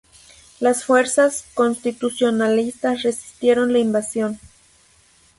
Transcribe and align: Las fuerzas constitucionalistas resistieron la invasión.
Las 0.59 0.83
fuerzas 0.83 1.45
constitucionalistas 1.53 3.03
resistieron 3.03 3.71
la 3.71 3.77
invasión. 3.77 4.39